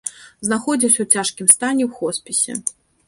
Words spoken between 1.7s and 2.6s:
ў хоспісе.